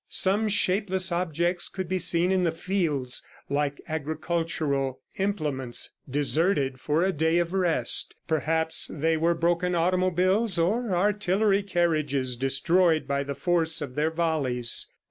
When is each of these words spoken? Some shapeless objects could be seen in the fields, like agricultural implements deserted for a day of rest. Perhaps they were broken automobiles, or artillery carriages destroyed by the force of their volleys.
Some 0.09 0.47
shapeless 0.47 1.11
objects 1.11 1.69
could 1.69 1.87
be 1.87 1.99
seen 1.99 2.31
in 2.31 2.41
the 2.41 2.51
fields, 2.51 3.23
like 3.49 3.79
agricultural 3.87 4.99
implements 5.19 5.91
deserted 6.09 6.79
for 6.79 7.03
a 7.03 7.11
day 7.11 7.37
of 7.37 7.53
rest. 7.53 8.15
Perhaps 8.27 8.89
they 8.91 9.15
were 9.15 9.35
broken 9.35 9.75
automobiles, 9.75 10.57
or 10.57 10.91
artillery 10.95 11.61
carriages 11.61 12.35
destroyed 12.35 13.07
by 13.07 13.21
the 13.21 13.35
force 13.35 13.79
of 13.79 13.93
their 13.93 14.09
volleys. 14.09 14.87